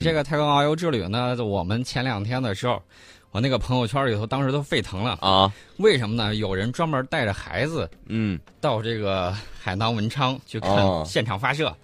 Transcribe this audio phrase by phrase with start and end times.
[0.00, 2.80] 这个太空遨游之旅呢，我们前两天的时候，
[3.32, 5.52] 我那个朋友圈里头当时都沸腾了啊！
[5.78, 6.36] 为什么呢？
[6.36, 11.76] 有人专门带着孩子，嗯，到这个海南文昌去看哦现场发射，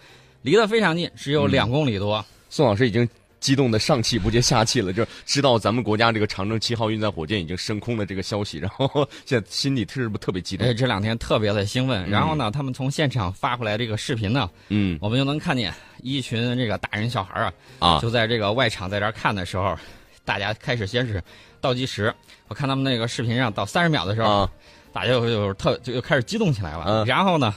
[0.43, 2.25] 离得非常近，只有两公里多。
[2.49, 3.09] 宋老师已经
[3.45, 10.73] 激动的上气不接下气了，就知道咱们国家这个长征七号运载火箭已经升空的这个消息，然后现在心里是不是特别激动哎，？
[10.73, 12.09] 这两天特别的兴奋。
[12.09, 19.77] 然后呢，他们从现场发回来这个视频呢，嗯我们就能看见一群这个大人小孩啊，啊就在这个外场在这儿看的时候，
[20.25, 21.23] 大家开始先是
[21.61, 22.15] 倒计时。
[22.49, 24.51] 我看他们那个视频上到三十秒的时候，啊
[24.91, 26.85] 大家就就特就又开始激动起来了。
[26.87, 27.55] 嗯然后呢，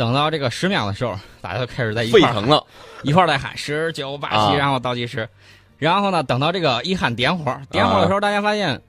[0.00, 2.64] 等到这个十秒的时候，大家就开始在一沸块沸腾了
[3.02, 5.28] 一块儿在喊十九八啊七，然后倒计时。
[5.76, 8.80] 然后呢，等到这个一喊点火，点火的时候，大家发现，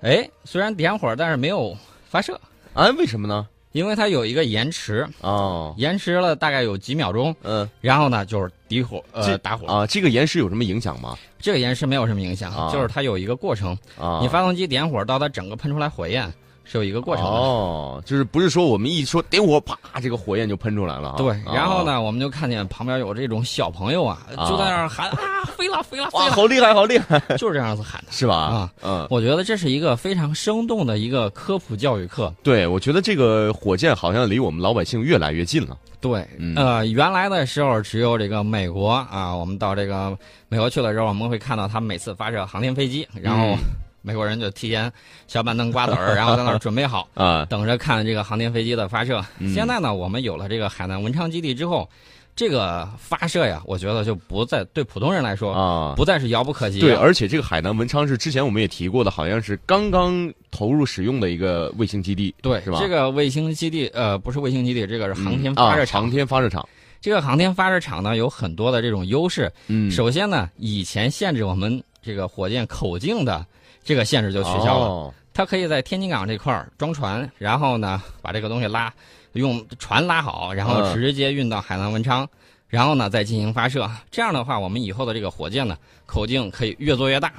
[0.00, 1.76] 哎，虽然点火，但是没有
[2.08, 2.40] 发射，
[2.72, 2.88] 啊？
[2.96, 3.46] 为什么呢？
[3.72, 7.36] 因为它有一个延迟，哦，延迟了大概有几秒钟。
[7.42, 9.66] 嗯然后呢，就是底火，呃，这打火。
[9.66, 11.14] 啊，这个延时有什么影响吗？
[11.38, 13.76] 这个延时没有什么影响，啊就是它有一个过程。
[14.00, 16.32] 啊，你发动机点火到它整个喷出来火焰
[16.64, 17.30] 是有一个过程的。
[17.30, 21.14] 哦，就是不是说我们一说点火，啪，这个火焰就喷出来了啊？
[21.16, 21.84] 对，啊然后？
[21.84, 28.10] 呢，我们就看见旁边有这种小朋友啊，啊就在那儿喊啊，飞了，飞了，飞哇，了，好厉害，好厉害， 就是这样子喊的。
[28.10, 28.34] 是吧？
[28.34, 32.32] 啊，嗯，我觉得这是一个非常生动的一个科普教育课。
[32.42, 35.76] 对，我觉得这个火箭好像离我们老百姓越来越近了。
[36.00, 40.16] 对，嗯呃，原来的时候只有这个美国啊，我们到这个
[40.48, 43.58] 美国去了之后，我们会看到他们每次发射航天飞机，然后嗯
[44.04, 44.92] 美国人就提前
[45.26, 49.24] 小板凳瓜子儿， 然后在那儿准备好， 啊，等着看这个航天飞机的发射。
[49.38, 51.88] 嗯现在呢，我们有了这个海南文昌基地之后，
[52.36, 62.78] 这个发射呀，我觉得就不再对普通人来说，啊，不再是遥不可及对，而且这个海南文昌是之前我们也提过的，好像是刚刚投入使用的一个卫星基地，对是吧？
[62.80, 66.00] 这个卫星基地，呃，不是卫星基地，这个是航天嗯发射场。
[66.00, 66.68] 啊航天发射场。
[67.00, 69.52] 这个航天发射场呢，有很多的这种优势。
[69.68, 73.44] 嗯，首先呢，以前限制我们这个火箭口径的
[73.84, 78.92] 这个限制就取消了，哦它可以在天津港这块儿装船，然后呢把这个东西拉，
[79.32, 82.28] 用船拉好，然后嗯直接运到海南文昌，
[82.68, 83.90] 然后呢再进行发射。
[84.10, 85.76] 这样的话，我们以后的这个火箭呢，
[86.06, 87.32] 口径可以越做越大。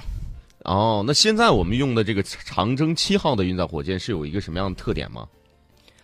[0.63, 5.25] 哦，那现在我们用的这个长征七号的运载火箭是有一个什么样的特点吗？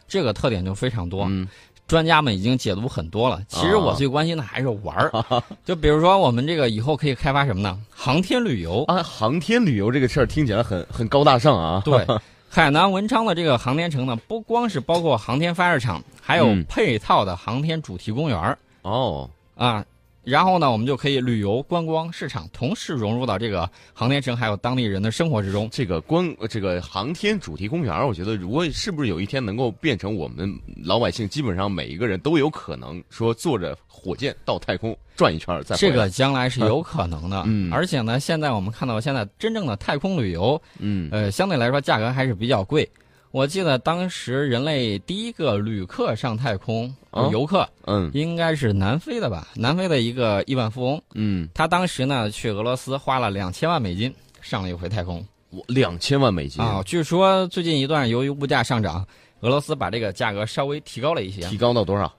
[0.08, 1.48] 这个特点就非常多，嗯
[1.92, 3.42] 专家们已经解读很多了。
[3.50, 5.12] 其实哦我最关心的还是玩儿，
[5.66, 7.78] 就比如说我们这个以后可以开发什么呢？
[7.94, 8.86] 航天旅游。
[8.86, 11.82] 啊，航天旅游这个事儿听起来很很高大上啊。
[11.86, 12.08] 对，
[12.50, 19.84] 海南文昌的这个航天城呢，不光是包括航天发射场，还有嗯配套的航天主题公园儿哦，啊。
[20.24, 25.68] 然后呢，我们就可以旅游、观光、市场同时融入到这个航天城还有当地人的生活之中。
[25.72, 35.76] 这个观呃这个航天主题公园，我觉得如果是不是有一天能够变成我们老百姓，基本上每一个人都有可能说坐着火箭到太空转一圈再。
[35.76, 42.88] 这个将来是有可能的，嗯而且呢，现在我们看到现在真正的太空旅游，嗯呃，相对来说价格还是比较贵。
[43.32, 49.48] 我记得当时人类第一个旅客上太空，哦游客嗯应该是南非的吧？
[49.56, 56.82] 南非的一个亿万富翁，嗯，他当时呢去俄罗斯花了两千万美金上了一回太空我两千万美金啊。
[56.86, 59.08] 据说最近一段由于物价上涨，
[59.40, 62.12] 俄罗斯把这个价格稍微提高了一些，提高到多少？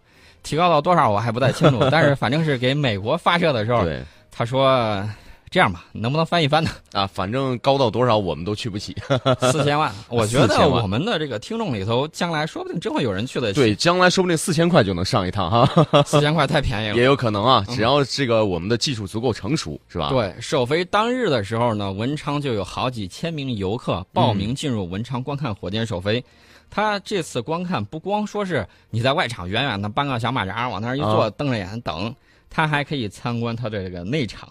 [0.43, 3.87] 提高到多少我还不太清楚， 但是反正是给美国发射的时候，
[4.31, 5.07] 他说
[5.53, 6.71] 这样吧，能不能翻一翻呢？
[6.93, 8.97] 啊，反正高到多少我们都去不起。
[9.53, 13.53] 四千万， 我觉得我们的这个听众里头，将来说不定真会有人去的。
[13.53, 16.97] 对，，将来说不定四千块就能上一趟哈， 四千块太便宜了。
[16.97, 26.25] 也有可能啊，只要这个我们的技术足够成熟，是吧？，对，首飞当日的时候呢，文昌就有好几千名游客报名进入文昌观看火箭首飞。
[26.71, 32.15] 他这次观看不光说是你在外场远远的搬个小马扎往那儿一坐，啊瞪着眼等，
[32.49, 34.49] 他还可以参观他的这个内场，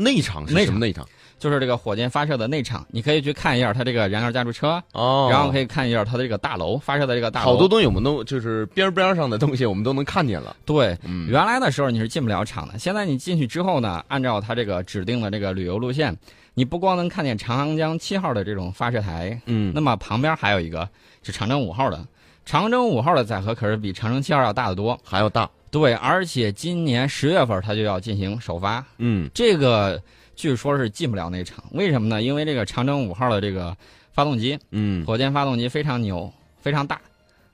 [0.00, 1.06] 内场是什么内场？
[1.38, 7.52] 就是这个火箭发射的内场，你可以去看一下它这个燃料加注车，哦，然后可以看一下它的这个大楼发射的这个大楼。
[7.52, 10.54] 好多东西我们都就是边边上的东西，我们都能看见了。
[10.66, 16.14] 对，嗯原来的时候你是进不了场的，现在你进去之后呢，按照它这个指定的这个旅游路线，
[16.52, 20.86] 你不光能看见长航江七号的这种发射台，嗯那么旁边还有一个
[21.22, 22.06] 是长征五号的，
[22.44, 25.00] 长征五号的载荷可是比长征七号要大得多。
[25.02, 25.48] 还要大。
[25.70, 30.02] 对，而且今年十月份它就要进行首发，嗯这个
[30.34, 32.22] 据说是进不了那场，为什么呢？
[32.22, 33.76] 因为这个长征五号的这个
[34.12, 37.00] 发动机，嗯火箭发动机非常牛，非常大，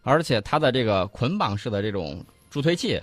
[0.02, 2.98] 而且它的这个捆绑式的这种助推器，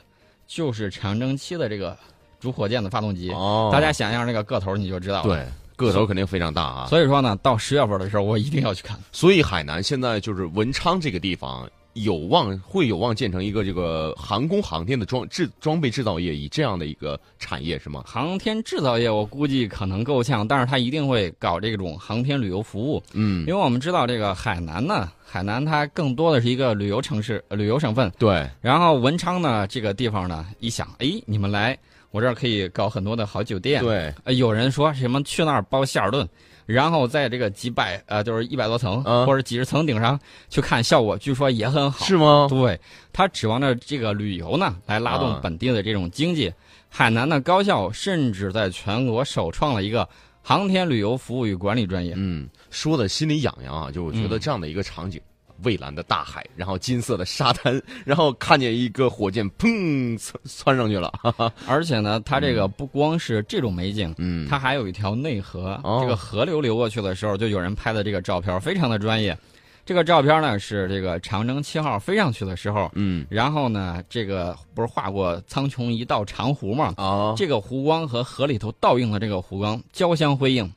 [0.48, 1.96] 就是长征七的这个
[2.40, 3.30] 主火箭的发动机。
[3.32, 5.24] 哦，大家想象这个个头，你就知道了。
[5.24, 5.46] 对
[5.76, 6.88] 个头肯定非常大啊。
[6.88, 8.98] 所以说呢，到十月份的时候，我一定要去看。
[9.12, 18.04] 所以海南现在就是文昌这个地方，有望会有望建成一个这个航空航天的装制装备制造业，以这样的一个产业是吗？
[18.06, 23.02] 航天制造业我估计可能够呛，但是它一定会搞这种航天旅游服务。
[23.14, 28.12] 嗯因为我们知道这个海南呢，海南它更多的是一个旅游城市、呃旅游省份。
[28.18, 31.78] 对，然后文昌呢这个地方呢，一想，哎，你们来
[32.14, 33.82] 我这儿可以搞很多的好酒店。
[33.82, 36.30] 对，呃，有人说什么去那儿包希尔顿，
[36.68, 42.06] 然后在这个几百呃就是一百多层、嗯或者几十层顶上去看效果，据说也很好。
[42.06, 42.46] 是吗？
[42.48, 42.80] 对，
[43.12, 46.54] 他指望着这个旅游呢来拉动啊本地的这种经济。
[46.88, 50.08] 海南的高校甚至在全国首创了一个
[50.44, 52.14] 航天旅游服务与管理专业。
[52.16, 53.90] 嗯，说的心里痒痒啊！
[53.90, 55.20] 就我觉得嗯这样的一个场景，
[55.64, 61.52] 蔚蓝的大海，然后金色的沙滩， 然后看见一个火箭砰窜窜上去了，哈哈。
[61.68, 65.80] 而且呢，它这个不光是这种美景，嗯，它还有一条内河。
[65.84, 69.38] 哦这个河流流过去的时候，就有人拍的这个照片，非常的专业。
[69.86, 76.94] 这个照片呢是这个长征七号飞上去的时候，嗯然后呢，这个不是画过苍穹一道长湖吗？
[76.96, 80.72] 啊，这个湖光和河里头倒映的这个湖光交相辉映，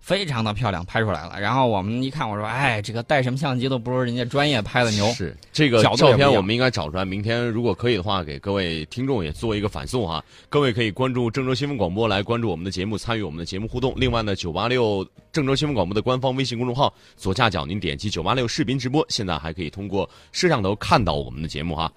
[0.00, 1.40] 非常的漂亮，拍出来了。
[1.40, 5.06] 然后我们一看，我说，哎，这个带什么相机都不如人家专业拍的牛。
[5.12, 7.04] 是这个照片，我们应该找出来。
[7.04, 10.24] 明天如果可以的话，给各位听众也做一个反送哈。
[10.48, 13.92] 各位可以关注郑州新闻广播来关注我们的节目，参与我们的节目互动。
[13.96, 21.92] 另外呢，九八六郑州新闻广播的官方微信公众号左下角您点击九八六视频直播，现在还可以通过摄像头看到我们的节目哈。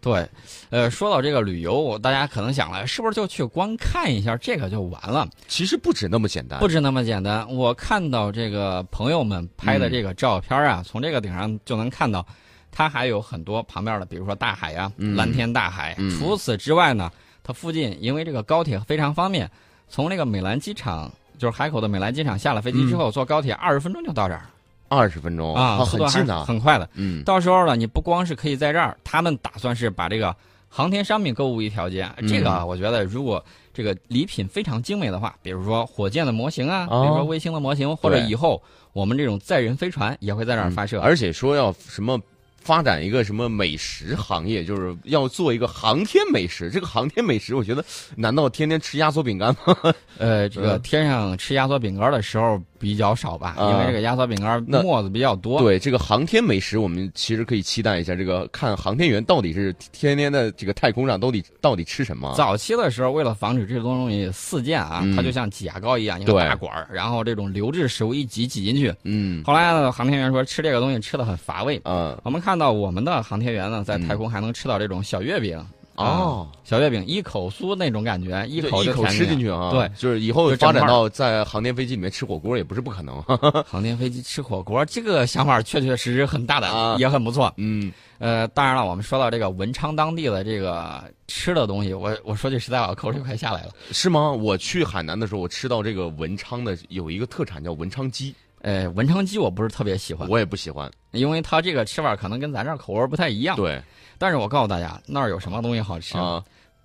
[0.00, 0.28] 对，
[0.70, 5.28] 呃，说到这个旅游，我大家可能想了，是不是就去光看一下这个就完了？
[5.48, 7.44] 其实不止那么简单，不止那么简单。
[7.52, 12.24] 我看到这个朋友们拍的这个照片啊，从这个顶上就能看到，
[12.70, 15.94] 它还有很多旁边的，比如说大海呀、嗯蓝天大海。
[15.98, 17.10] 嗯除此之外呢，
[17.42, 19.50] 它附近因为这个高铁非常方便，
[19.88, 24.42] 从那个美兰机场，就是海口的美兰机场下了飞机之后，坐高铁二十分钟就到这儿
[24.88, 26.44] 二十分钟啊，很近的。
[26.44, 26.88] 很快的。
[26.94, 30.34] 嗯，到时候呢，你不光是可以在这儿，他们打算是把这个
[30.68, 32.08] 航天商品购物一条街。
[32.18, 38.62] 嗯这个啊我觉得如果这个礼品非常精美的话，比如说火箭的模型啊，哦比如说卫星的模型，或者以后
[38.92, 41.00] 我们这种载人飞船也会在这儿发射。
[41.00, 42.18] 而且说要什么
[42.66, 46.68] 发展一个什么美食行业，就是要做一个航天美食。
[46.68, 47.84] 这个航天美食，我觉得
[48.16, 49.76] 难道天天吃压缩饼干吗？
[50.18, 55.60] 呃，这个嗯天上吃压缩饼干的时候比较少吧，啊因为这个压缩饼干那沫子比较多。
[55.60, 62.34] 对这个航天美食，我们其实可以期待一下，这个看航天员到底是天天的这个太空上到底到底吃什么？
[62.36, 68.92] 早期的时候，为了防止这种东西四溅啊，嗯它就像挤牙膏一样，一个大管儿，然后这种流质食物一挤挤进去。
[69.04, 71.80] 嗯后来呢，航天员说吃这个东西吃的很乏味。
[71.84, 75.64] 嗯我们看到我们的航天员呢，在嗯太空还能吃到这种小月饼。
[75.96, 79.70] 哦，小月饼一口酥那种感觉，一口一口吃进进去啊！
[79.70, 83.18] 对，就是以后发展到在航天飞机里面吃火锅也不是不可能。
[83.66, 87.50] 航天飞机吃火锅，这个想法确确实实很大胆，啊也很不错。
[87.56, 93.70] 嗯呃，当然了，我们说到这个文昌当地的这个吃的东西，我我说句实在话，口水快下来了。
[93.90, 94.30] 是吗？
[94.30, 100.90] 我去海南的时候，我吃到这个文昌的有一个特产叫文昌鸡，呃，文昌鸡我不是特别喜欢，我也不喜欢。
[101.12, 103.56] 因为它这个吃法可能跟咱这儿口味不太一样。
[103.56, 103.80] 对
[104.18, 106.16] 但是我告诉大家，那儿有什么东西好吃？
[106.18, 106.42] 啊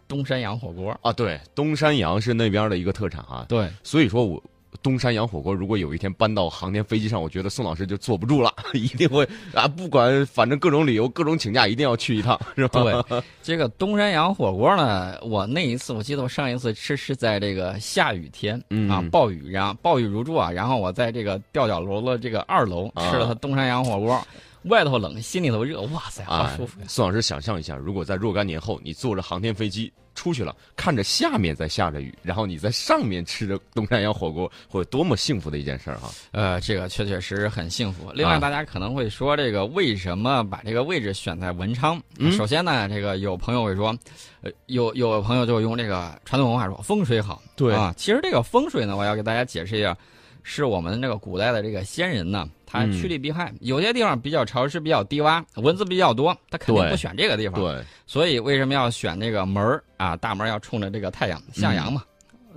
[0.07, 0.97] 东山羊火锅。
[1.01, 3.45] 啊，对，东山羊是那边的一个特产啊。
[3.47, 4.43] 对，所以说我
[4.81, 12.81] 东山羊火锅如果有一天搬到航天飞机上，我觉得宋老师就坐不住了， 一定会啊，不管反正各种理由、各种请假，一定要去一趟，是吧？
[13.09, 24.27] 对，这个东山羊火锅呢，我那一次我记得我上一次吃是在这个下雨天、嗯啊，暴雨，然后暴雨如注啊，然后我在这个吊脚楼的这个二楼啊吃了他东山羊火锅，
[24.63, 36.11] 外头冷，心里头热，哇塞，好啊舒服呀！，宋老师想象一下，如果在若干年后，你坐着航天飞机出去了，看着下面在下着雨，然后你在上面吃着东山羊火锅，会多么幸福的一件事儿哈！
[36.31, 38.11] 呃，这个确确实实很幸福。
[38.13, 41.99] 另外，啊大家可能会说，这个为什么把这个位置选在文昌？
[42.19, 43.97] 嗯首先呢，这个有朋友会说，
[44.41, 47.41] 呃，有有朋友就用这个传统文化说风水好。
[47.55, 49.97] 对啊，其实这个风水呢，我要给大家解释一下，
[50.43, 53.53] 是我们这个古代的这个先人呢，他嗯趋利避害。
[53.59, 57.59] 有些地方比较潮湿、比较低洼，蚊子比较多，他肯定不选这个地方。
[57.59, 60.15] 对，所以为什么要选这个门儿啊？
[60.17, 62.03] 大门要冲着这个太阳，向阳嘛。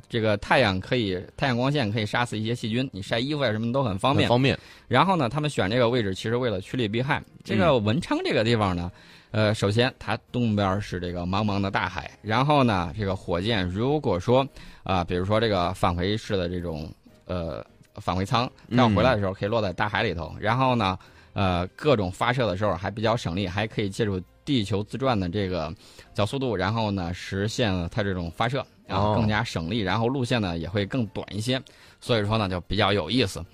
[0.09, 4.29] 这个太阳可以，太阳光线可以杀死一些细菌，你晒衣服啊什么都很方便。
[4.29, 4.57] 很方便。
[4.87, 7.21] 然后呢，他们选这个位置，其实为了趋利避害。
[7.43, 8.93] 这个文昌这个地方呢，
[9.33, 14.47] 呃，首先它东边是这个茫茫的大海，然后呢，这个火箭如果说
[14.85, 16.93] 啊、比如说这个返回式的这种
[17.25, 17.65] 呃
[18.01, 20.99] 返回舱，它要回来的时候可以落在大海里头，然后呢，
[21.33, 25.73] 呃，各种发射的时候还比较省力，还可以借助地球自转的这个
[26.13, 31.61] 角速度，然后呢实现了它这种发射，然后哦更加省力，然后路线呢也会更短一些，
[32.01, 33.45] 所以说呢就比较有意思。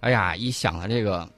[0.00, 1.28] 哎呀，一想到这个，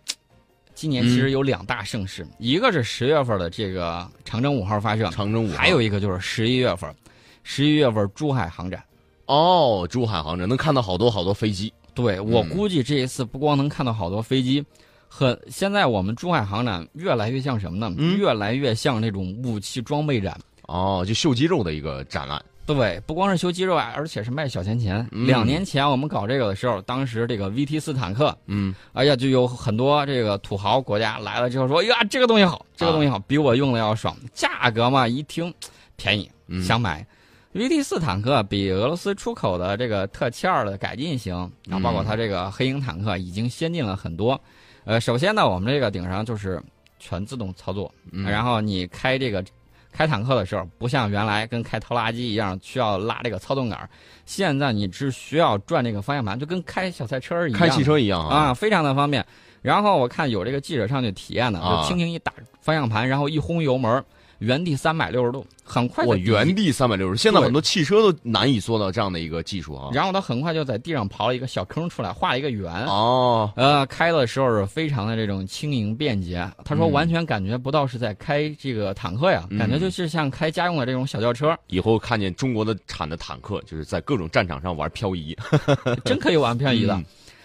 [0.74, 6.94] 今年其实有两大盛事，一个是十月份的这个长征五号发射，长征五号，还有一个就是十一月份，
[7.42, 8.82] 十一月份珠海航展。
[9.26, 11.72] 哦，珠海航展能看到好多好多飞机。
[12.00, 14.64] 对我估计这一次不光能看到好多飞机，
[15.08, 17.94] 很现在我们珠海航展越来越像什么呢？
[17.98, 20.38] 嗯越来越像那种武器装备展。
[20.62, 22.40] 哦，就秀肌肉的一个展览。
[22.66, 25.04] 对，不光是秀肌肉啊，而且是卖小钱钱。
[25.10, 34.16] 嗯两年前我们搞这个的时候，当时这个 VT 四坦克，嗯，哎呀，就有很多这个土豪国家来了之后说，哎呀，这个东西好，这个东西好，比我用的要爽。
[34.32, 35.52] 价格嘛，一听
[35.96, 37.04] 便宜，嗯想买。
[37.52, 41.34] VT 四坦克比俄罗斯出口的这个特七二的改进型，
[41.66, 44.40] 然后包括它这个黑鹰坦克已经先进了很多。
[44.84, 46.62] 呃，首先呢，我们这个顶上就是
[47.00, 49.44] 全自动操作，嗯然后你开这个
[49.90, 53.90] 开坦克的时候，不像原来跟开拖拉机一样需要拉这个操纵杆儿，
[54.24, 57.58] 现在你只需要转这个方向盘，就跟开小赛车一样。
[57.58, 58.36] 开汽车一样啊。
[58.36, 59.26] 啊，非常的方便。
[59.60, 64.02] 然后我看有这个记者上去体验的，啊就轻轻一打方向盘，然后一轰油门，
[64.40, 69.90] 原地三百六十度，很快我原地三百六十，现在很多汽车都难以做到这样的一个技术啊。
[69.92, 72.72] 然后他很快就在地上刨了一个小坑出来，画了一个圆。
[72.86, 76.46] 哦，呃，开的时候是非常的这种轻盈便捷。
[76.64, 85.36] 他说嗯完全感觉不到是在开这个坦克呀，嗯感觉就是像开家用的这种小轿车，以后看见中国的产的坦克，就是在各种战场上玩漂移。
[86.04, 86.94] 真可以玩漂移的。
[86.94, 87.04] 嗯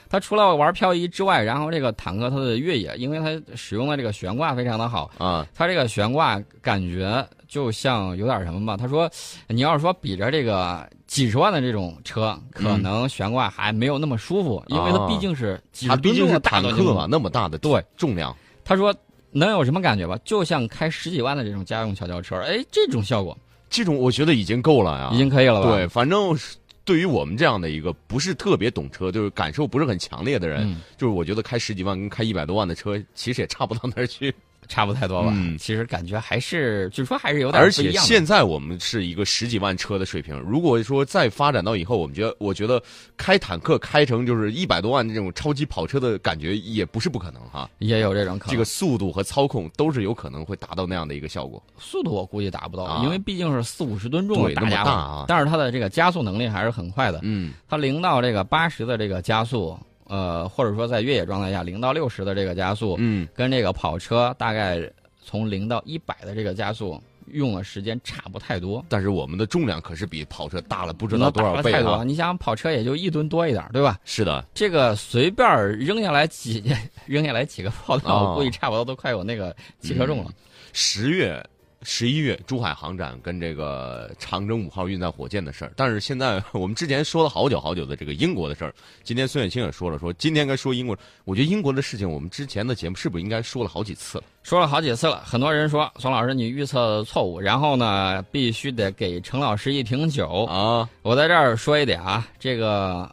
[0.10, 8.78] 它除了玩漂移之外，然后这个坦克它的越野，因为它使用的这个悬挂非常的好，啊，它这个悬挂感觉就像有点什么吧？
[8.78, 9.10] 他说，
[9.48, 18.36] 你要是说比着这个几十万的这种车，可能悬挂还没有那么舒服，因为它毕竟是几它十吨重的毕竟是坦克嘛，那么大的对重量。
[18.64, 18.94] 他说
[19.32, 20.18] 能有什么感觉吧？
[20.24, 23.38] 就像开十几万的这种家用小轿车，哎，这种效果
[23.70, 25.70] 这种我觉得已经够了呀，已经可以了吧？
[25.70, 34.34] 对，反正是对于我们这样的一个不是特别懂车，就是感受不是很强烈的人，嗯，就是我觉得开十几万跟开一百多万的车其实也差不到哪儿去。
[34.68, 35.32] 差不太多吧。
[35.34, 38.08] 嗯其实感觉还是，据说还是有点而且不一样的。
[38.08, 42.82] 现在我们是一个十几万车的水平，如果说再发展到以后，我们觉得，我觉得
[43.18, 47.70] 开坦克开成就是一百多万这种超级跑车的感觉也不是不可能哈。
[47.80, 48.52] 也有这种可能。
[48.52, 51.62] 这个速度和操控都是有可能会达到那样的一个效果。
[51.78, 57.20] 速度我估计达不到，啊因为毕竟是四五十吨重的对那么大家伙，大啊但是它的这个加速能力还是很快的。
[57.24, 59.78] 嗯它零到这个八十的这个加速，
[60.08, 64.82] 呃，或者说在越野状态下零到六十的这个加速，嗯，跟这个跑车大概
[65.24, 71.90] 从零到一百的这个加速用的时间差不太多，但是我们的重量可是比跑车大了不不知道多少倍太多。
[71.90, 72.04] 啊！
[72.04, 74.00] 你想跑车也就一吨多一点，对吧？
[74.06, 75.48] 是的，这个随便
[75.80, 76.64] 扔下来几
[77.08, 80.30] 扔下来几个炮弹，哦我估计差不多都快有那个汽车重了。
[80.72, 81.44] 十月、
[81.86, 88.74] 十一月珠海航展跟这个长征五号运载火箭的事儿，但是现在 我们之前说了好久好久的这个英国的事儿，
[89.04, 94.24] 今天孙远清也说了，说今天该说英国，我觉得英国的事情我们之前的节目是不是应该说了好几次了？
[94.44, 100.44] 说了好几次了，很多人说孙老师你预测错误，然后呢必须得给程老师一瓶酒。
[100.46, 103.10] 啊，我在这儿说一点啊，这个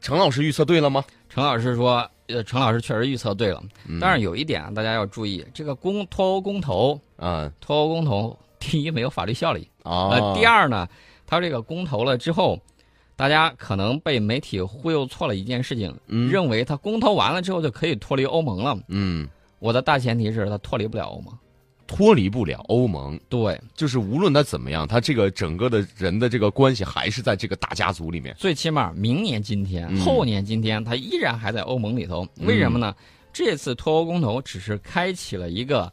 [0.00, 1.04] 程老师预测对了吗？
[1.28, 3.98] 程老师说，呃，陈老师确实预测对了，嗯。
[4.00, 10.88] 但是有一点啊，大家要注意，这个公脱欧公投，啊脱欧公投，第一没有法律效力，啊，呃，第二呢，
[11.26, 12.58] 他这个公投了之后，
[13.16, 16.30] 大家可能被媒体忽悠错了一件事情，嗯。
[16.30, 18.78] 认为他公投完了之后就可以脱离欧盟了。
[18.88, 21.32] 嗯，我的大前提是他脱离不了欧盟。
[21.92, 28.32] 脱离不了欧盟，对，就是无论他怎么样，他这个整个的人的这个关系还是在这个大家族里面。
[28.38, 32.24] 最起码明年今天、嗯后年今天，他依然还在欧盟里头。
[32.42, 32.94] 为什么呢？
[33.32, 35.92] 这次脱欧公投只是开启了一个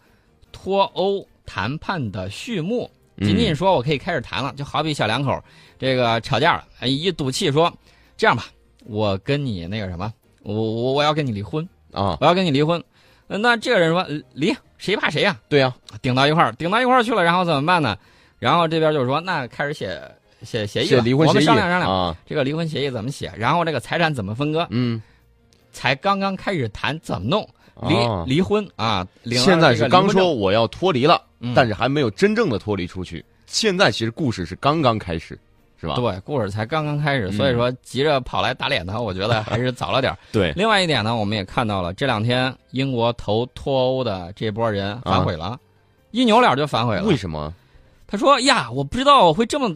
[0.52, 5.44] 脱欧谈判的序幕，嗯仅仅说我可以开始谈了，就好比小两口
[5.80, 7.74] 这个吵架了，哎一赌气说
[8.16, 8.46] 这样吧，
[8.86, 10.14] 我跟你那个什么，
[10.44, 12.80] 我我我要跟你离婚，啊，我要跟你离婚。
[12.80, 12.86] 呃
[13.28, 17.98] 那这个人说呃离，谁怕谁呀、对呀、顶到一块儿，顶到一块儿去了，然后怎么办呢？
[18.40, 20.00] 然后这边就是说，那开始写
[20.44, 21.92] 写协议了，我写离婚协议们商量商量。
[21.92, 25.02] 啊，这个离婚协议怎么写，然后这个财产怎么分割，嗯，
[25.72, 27.48] 才刚刚开始谈怎么弄
[27.90, 29.06] 离、啊离婚啊。
[29.26, 33.26] 现在是刚说我要脱离了，嗯但是还没有真正的脱离出去。
[33.48, 35.38] 现在其实故事是刚刚开始，
[35.80, 35.96] 是吧？
[35.96, 40.18] 对，故事才刚刚开始，嗯所以说急着跑来打脸他，我觉得还是早了点儿。
[40.32, 45.58] 对另外一点呢，我们也看到了这两天英国投脱欧的这波人反悔了，
[46.12, 47.04] 一扭脸就反悔了。
[47.04, 47.54] 为什么？
[48.10, 49.70] 他说：“呀，我不知道我会这么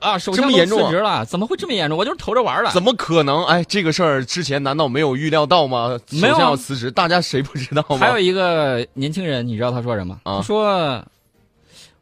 [0.00, 1.96] 啊，首相严重啊辞职了，怎么会这么严重？
[1.96, 2.70] 我就是投着玩儿的。
[2.72, 3.44] 怎么可能？
[3.46, 5.96] 哎，这个事儿之前难道没有预料到吗？
[6.10, 7.98] 首没有啊相要辞职，大家谁不知道吗？
[7.98, 10.18] 还有一个年轻人，你知道他说什么？
[10.24, 11.02] 啊他说：“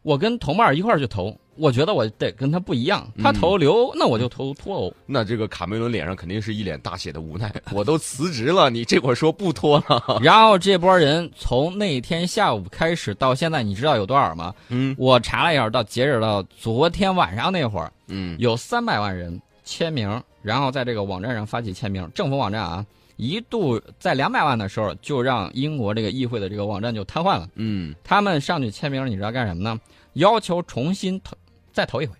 [0.05, 4.93] 我跟同伴一块儿去投，我觉得我得跟他不一样，他投留，那我就投脱欧。
[5.07, 10.19] 那这个卡梅伦脸上肯定是一脸大写的无奈， 我都辞职了，你这会儿说不脱了？
[10.21, 14.53] 然后这波人从那天下午开始到现在，你知道有多少吗？
[14.69, 22.85] 嗯我查了一下，到截止到昨天晚上那会儿，嗯有三百万人签名，然后在这个网站上发起签名，政府网站啊，
[23.17, 27.49] 一度在两百万的时候就让英国这个议会的这个网站就瘫痪了。
[27.55, 29.79] 嗯，他们上去签名，你知道干什么呢？
[30.15, 31.35] 要求重新投，
[31.71, 32.13] 再投一回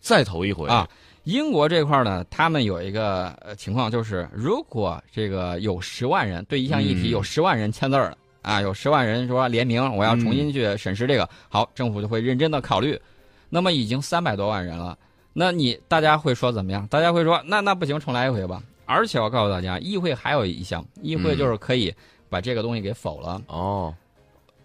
[0.00, 0.88] 再投一回啊！
[1.24, 13.00] 英国这块呢，他们有一个呃情况，就是如果这个有十万人对一项议题嗯有十万人签字儿了、啊，有十万人说联名，我要重新去审视这个，好，政府就会认真的考虑。
[13.48, 14.98] 那么已经三百多万人了，
[15.32, 16.86] 那你大家会说怎么样？
[16.88, 18.60] 大家会说那那不行，重来一回吧。
[18.84, 21.94] 而且我告诉大家，议会还有一项，议会就是可以
[22.28, 23.40] 把这个东西给否了。
[23.46, 23.94] 哦，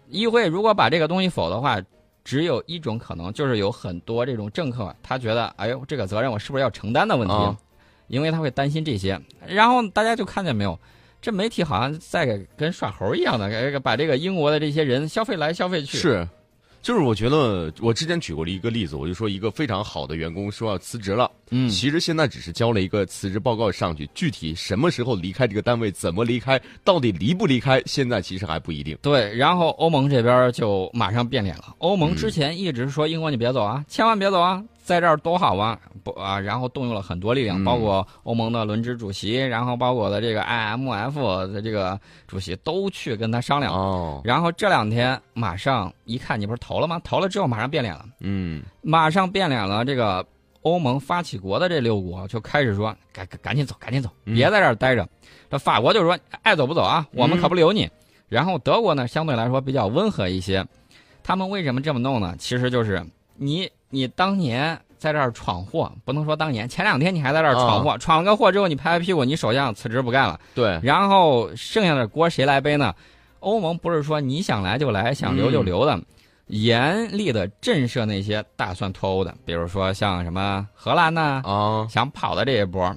[0.08, 1.80] 议会如果把这个东西否的话，
[2.28, 7.56] 只有一种可能，就是有很多这种政客，他觉得，哎呦，这个责任我是不是要承担的问题，啊
[8.06, 9.18] 因为他会担心这些。
[9.46, 10.78] 然后大家就看见没有，
[11.22, 16.28] 这媒体好像在给跟耍猴一样的，把这个英国的这些人消费来消费去。，是，
[16.80, 28.96] 就是我觉得我之前举过了一个例子，我就说一个非常好的员工说要辞职了，嗯，其实现在只是交了一个辞职报告上去，具体什么时候离开这个单位，怎么离开，到底离不离开，现在其实还不一定。
[29.02, 29.34] 对。
[29.36, 31.74] 然后欧盟这边就马上变脸了。
[31.78, 43.70] 欧盟之前一直说英国你别走啊，千万别走啊，在这儿多好啊，不啊，然后动用了很多力量，嗯包括欧盟的轮值主席，然后包括的这个 IMF 的这个主席都去跟他商量。
[43.74, 46.98] 哦，然后这两天马上一看，你不是投了吗？
[47.04, 49.84] 投了之后马上变脸了，嗯马上变脸了。
[49.84, 50.24] 这个
[50.62, 55.06] 欧盟发起国的这六国就开始说：“赶赶赶紧走，赶紧走，嗯别在这儿待着。
[55.50, 57.86] 这法国就说：“爱走不走啊，我们可不留你。
[58.26, 60.66] 然后德国呢，相对来说比较温和一些。
[61.22, 62.34] 他们为什么这么弄呢？
[62.38, 63.04] 其实就是
[63.36, 70.38] 你你当年在这儿闯祸，不能说当年，前两天你还在这儿闯祸，闯了个祸之后，你拍拍屁股，你首相辞职不干了。
[70.54, 72.94] 对，然后剩下的锅谁来背呢？
[73.40, 76.00] 欧盟不是说你想来就来，想留就留的，
[76.48, 82.92] 严厉的震慑那些打算脱欧的，比如说像什么荷兰呐、啊，想跑的这一波，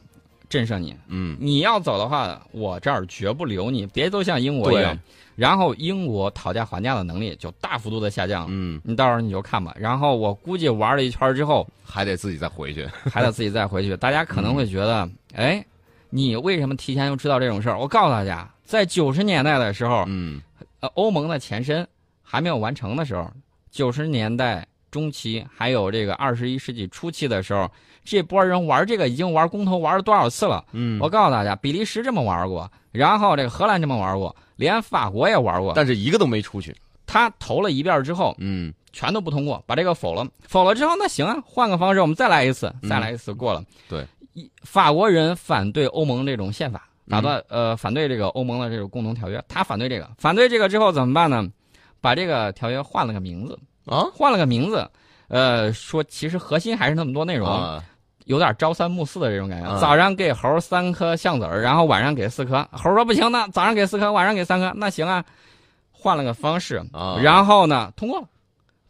[0.49, 0.97] 震慑你。
[1.07, 4.99] 嗯你要走的话，我这儿绝不留你，别都像英国一样对。
[5.41, 8.49] 然后英国讨价还价的能力就大幅度的下降了。
[8.51, 9.75] 嗯，你到时候你就看吧。
[9.75, 12.85] 然后我估计玩了一圈之后，还得自己再回去。
[13.11, 13.97] 还得自己再回去。
[13.97, 15.65] 大家可能会觉得，哎，
[16.11, 17.79] 你为什么提前就知道这种事儿？
[17.79, 20.39] 我告诉大家，在九十年代的时候，嗯
[20.79, 21.87] 呃，欧盟的前身
[22.21, 23.27] 还没有完成的时候，
[23.71, 27.67] 九十年代中期还有这个二十一世纪初期的时候，
[28.03, 30.63] 这波人玩这个已经玩公投玩了多少次了？
[30.73, 35.73] 嗯，我告诉大家，比利时这么玩过，然后这个荷兰这么玩过，连法国也玩过。
[35.75, 36.75] 但是一个都没出去。
[37.05, 40.25] 他投了一遍之后，嗯全都不通过，把这个否了。
[40.47, 43.61] 否了之后，那行啊，换个方式，我们再来一次，嗯再来一次过了。
[43.89, 51.45] 对一，法国人反对欧盟这种宪法，打嗯断、呃反对这个欧盟的这种共同条约，他反对这个，反对这个之后怎么办呢？
[51.99, 54.89] 把这个条约换了个名字，啊换了个名字，
[55.27, 57.83] 呃，说其实核心还是那么多内容，啊，
[58.25, 59.67] 有点朝三暮四的这种感觉。
[59.69, 62.67] 嗯早上给猴三颗橡子儿，然后晚上给四颗。
[62.71, 65.23] 猴说不行，那早上给四颗，晚上给三颗，那行啊，
[65.91, 68.27] 换了个方式，啊然后呢通过了。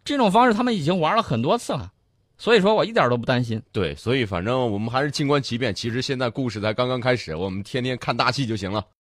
[0.04, 1.92] 这种方式他们已经玩了很多次了，
[2.38, 3.62] 所以说我一点都不担心。
[3.72, 5.74] 对，所以反正我们还是静观其变。
[5.74, 8.84] 其实现在故事才刚刚开始，我们天天看大戏就行了。